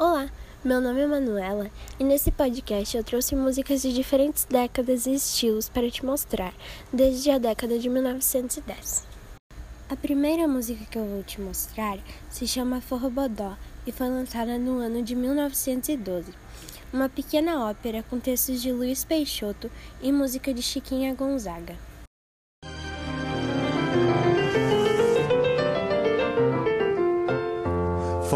[0.00, 0.30] Olá,
[0.64, 5.68] meu nome é Manuela e nesse podcast eu trouxe músicas de diferentes décadas e estilos
[5.68, 6.54] para te mostrar,
[6.92, 9.04] desde a década de 1910.
[9.90, 11.98] A primeira música que eu vou te mostrar
[12.30, 16.32] se chama Forró Bodó e foi lançada no ano de 1912.
[16.92, 19.68] Uma pequena ópera com textos de Luiz Peixoto
[20.00, 21.74] e música de Chiquinha Gonzaga.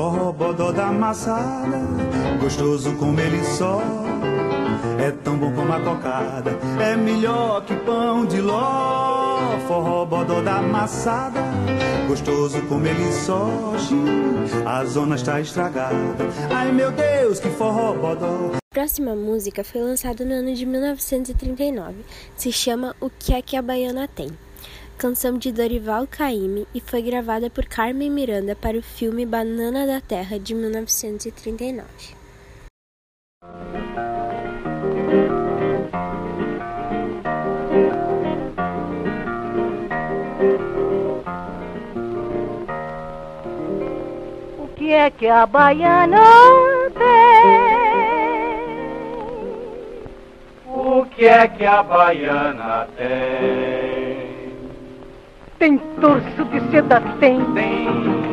[0.02, 1.78] Forró bodó da amassada,
[2.40, 3.80] gostoso como ele só.
[4.98, 9.38] É tão bom como a cocada, é melhor que pão de ló.
[9.68, 11.40] Forró bodó da amassada,
[12.08, 13.48] gostoso como ele só.
[14.66, 18.56] A zona está estragada, ai meu Deus, que forró bodó.
[18.56, 22.04] A próxima música foi lançada no ano de 1939.
[22.36, 24.32] Se chama O que é que a Baiana tem
[25.02, 30.00] canção de Dorival Caymmi e foi gravada por Carmen Miranda para o filme Banana da
[30.00, 32.14] Terra de 1939.
[44.56, 46.20] O que é que a baiana
[46.94, 47.10] tem?
[50.72, 53.91] O que é que a baiana tem?
[55.62, 57.40] Tem torso de seda, tem.
[57.54, 57.86] Tem,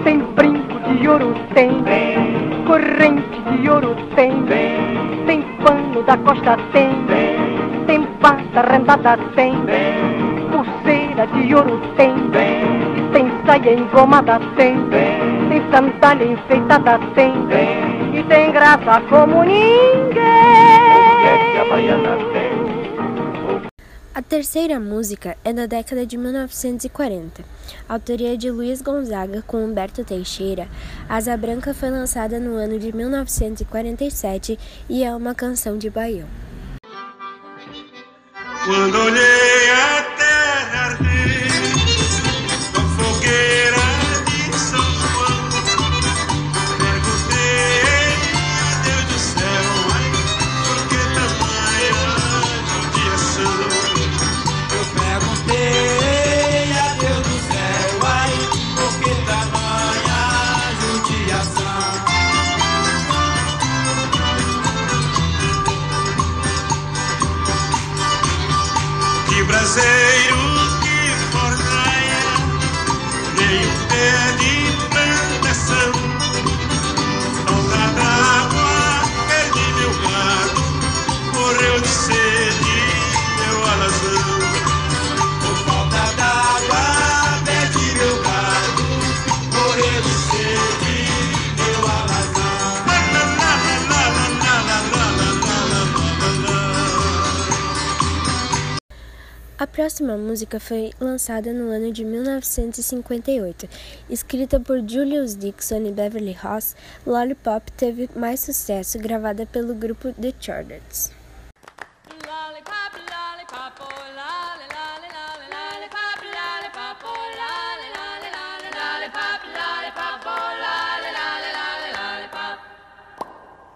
[0.03, 1.83] Tem brinco de ouro, tem.
[1.83, 4.31] tem, Corrente de ouro, tem.
[4.47, 6.89] tem, Tem pano da costa, tem.
[7.05, 9.53] tem, Tem pata rendada, tem.
[9.67, 12.15] tem, Pulseira de ouro, tem.
[12.31, 12.63] tem,
[12.97, 14.75] E tem saia engomada, tem.
[14.89, 17.31] tem, Tem sandália enfeitada, tem.
[17.45, 18.19] tem.
[18.19, 20.09] E tem graça como ninguém.
[20.09, 22.28] O que é que a baiana?
[24.19, 27.41] A terceira música é da década de 1940.
[27.87, 30.67] Autoria de Luiz Gonzaga com Humberto Teixeira.
[31.07, 36.27] Asa Branca foi lançada no ano de 1947 e é uma canção de baião.
[38.65, 40.28] Quando olhei a
[69.59, 70.37] caseiro
[70.81, 70.97] que
[71.31, 72.23] forraia,
[73.35, 74.58] nem o pé de
[99.59, 103.67] A próxima música foi lançada no ano de 1958.
[104.09, 110.33] Escrita por Julius Dixon e Beverly Ross, Lollipop teve mais sucesso, gravada pelo grupo The
[110.39, 111.11] Chordats.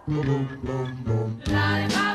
[0.08, 2.13] Lollipop,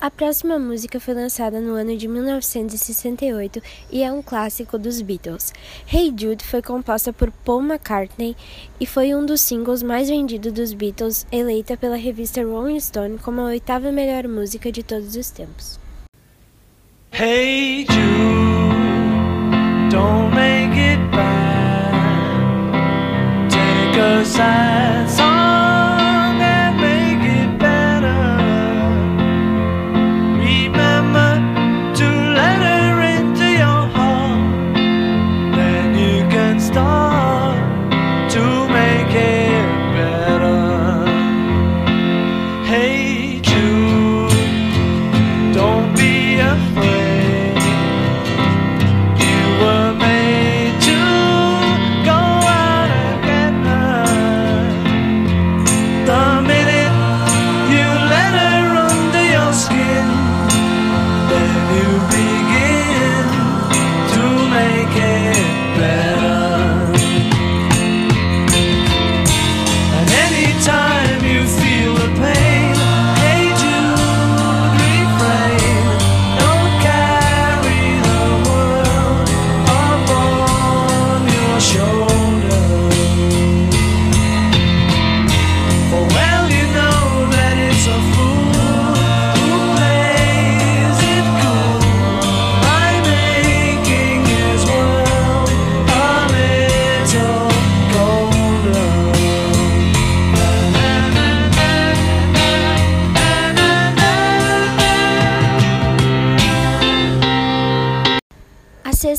[0.00, 3.62] A próxima música foi lançada no ano de 1968
[3.92, 5.52] e é um clássico dos Beatles.
[5.92, 8.36] Hey Jude foi composta por Paul McCartney
[8.80, 13.40] e foi um dos singles mais vendidos dos Beatles, eleita pela revista Rolling Stone como
[13.40, 15.87] a oitava melhor música de todos os tempos.
[17.12, 17.97] Hey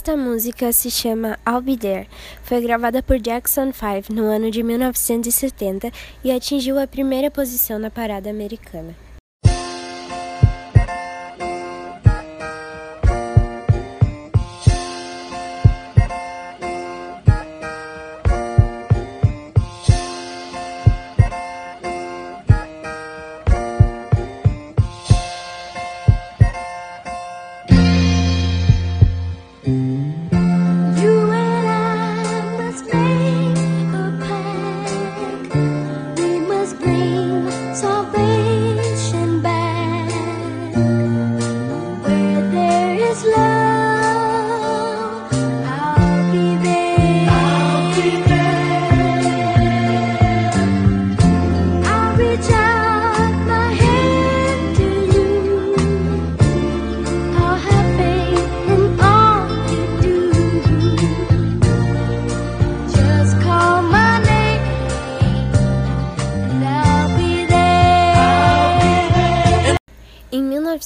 [0.10, 2.08] sexta música se chama I'll Be There.
[2.44, 5.92] Foi gravada por Jackson 5 no ano de 1970
[6.24, 9.09] e atingiu a primeira posição na parada americana.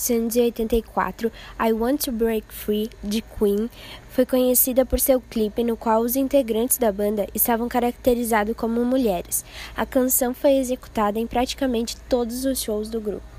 [0.09, 3.69] 1984, I Want to Break Free, de Queen,
[4.09, 9.43] foi conhecida por seu clipe no qual os integrantes da banda estavam caracterizados como mulheres.
[9.75, 13.33] A canção foi executada em praticamente todos os shows do grupo.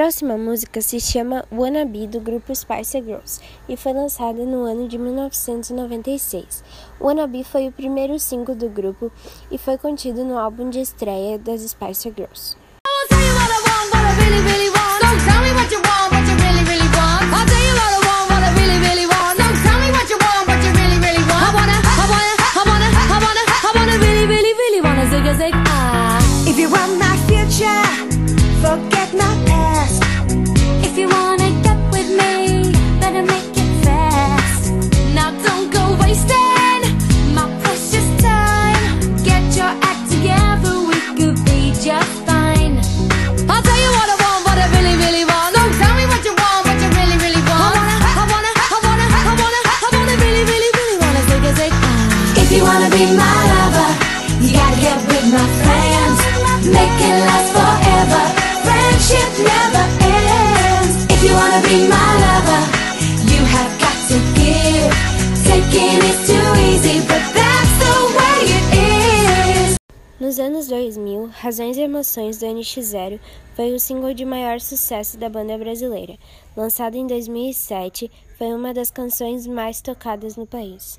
[0.00, 4.88] Próxima música se chama Wanna Be do grupo Spice Girls e foi lançada no ano
[4.88, 6.64] de 1996.
[6.98, 9.12] Wanna Be foi o primeiro single do grupo
[9.50, 12.56] e foi contido no álbum de estreia das Spice Girls.
[28.62, 29.49] What
[70.18, 73.20] Nos anos 2000, Razões e Emoções do NX0
[73.54, 76.18] foi o single de maior sucesso da banda brasileira.
[76.56, 80.98] Lançado em 2007, foi uma das canções mais tocadas no país.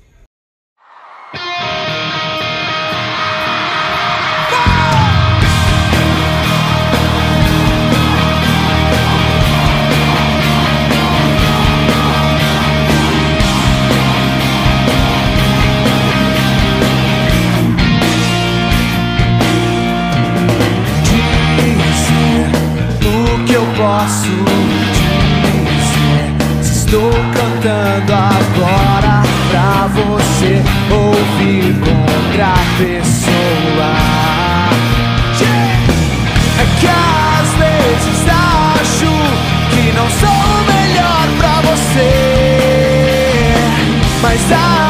[26.92, 33.92] Estou cantando agora pra você ouvir outra pessoa.
[36.58, 39.12] É que às vezes acho
[39.70, 42.12] que não sou o melhor pra você.
[44.20, 44.81] Mas às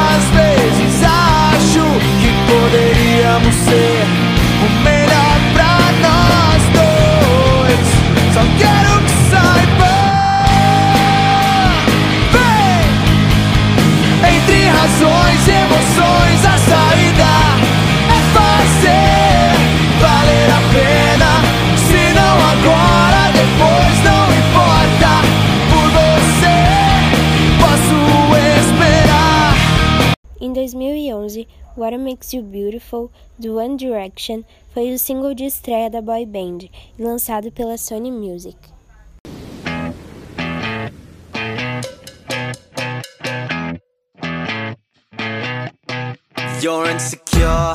[30.52, 34.44] Em 2011, What Makes You Beautiful, do One Direction,
[34.74, 36.68] foi o single de estreia da boy band
[36.98, 38.58] e lançado pela Sony Music.
[46.60, 47.74] You're insecure,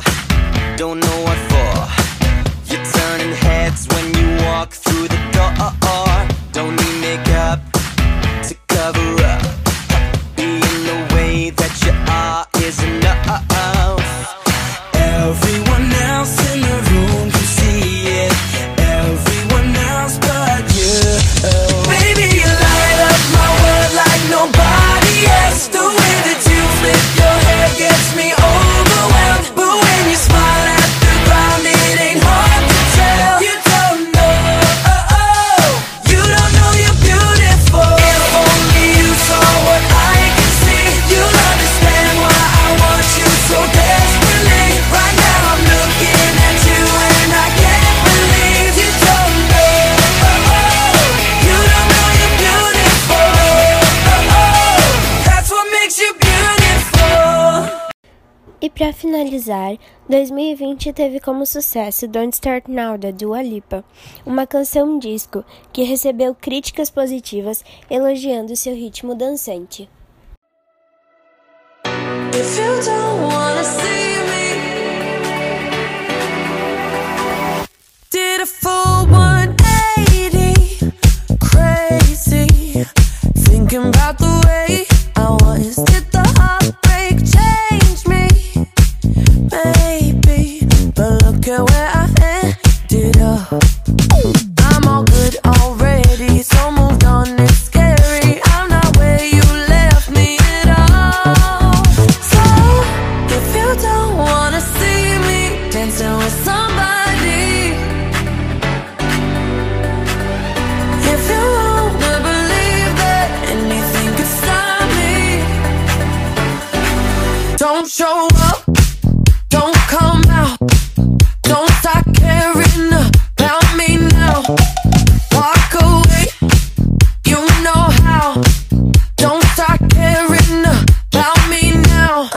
[0.78, 2.72] don't know what for.
[2.72, 5.27] You're turning heads when you walk through the
[58.78, 59.76] Para finalizar,
[60.08, 63.84] 2020 teve como sucesso Don't Start Now da Dua Lipa,
[64.24, 65.44] uma canção disco
[65.74, 69.90] que recebeu críticas positivas elogiando seu ritmo dançante.